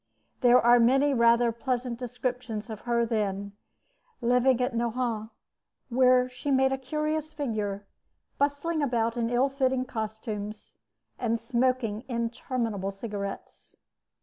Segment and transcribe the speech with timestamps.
[0.39, 3.51] There are many rather pleasant descriptions of her then,
[4.19, 5.29] living at Nohant,
[5.89, 7.85] where she made a curious figure,
[8.39, 10.73] bustling about in ill fitting costumes,
[11.19, 13.77] and smoking interminable cigarettes.